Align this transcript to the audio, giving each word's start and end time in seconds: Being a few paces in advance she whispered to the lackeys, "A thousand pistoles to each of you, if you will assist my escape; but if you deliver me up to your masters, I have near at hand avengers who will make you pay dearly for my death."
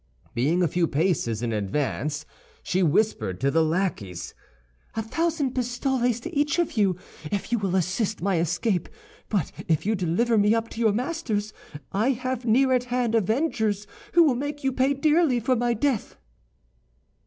Being 0.33 0.63
a 0.63 0.67
few 0.67 0.87
paces 0.87 1.43
in 1.43 1.53
advance 1.53 2.25
she 2.63 2.81
whispered 2.81 3.39
to 3.39 3.51
the 3.51 3.63
lackeys, 3.63 4.33
"A 4.95 5.03
thousand 5.03 5.53
pistoles 5.53 6.19
to 6.21 6.35
each 6.35 6.57
of 6.57 6.71
you, 6.75 6.97
if 7.25 7.51
you 7.51 7.59
will 7.59 7.75
assist 7.75 8.19
my 8.19 8.39
escape; 8.39 8.89
but 9.29 9.51
if 9.67 9.85
you 9.85 9.93
deliver 9.93 10.39
me 10.39 10.55
up 10.55 10.69
to 10.69 10.79
your 10.79 10.91
masters, 10.91 11.53
I 11.91 12.13
have 12.13 12.45
near 12.45 12.73
at 12.73 12.85
hand 12.85 13.13
avengers 13.13 13.85
who 14.13 14.23
will 14.23 14.33
make 14.33 14.63
you 14.63 14.71
pay 14.73 14.95
dearly 14.95 15.39
for 15.39 15.55
my 15.55 15.75
death." 15.75 16.15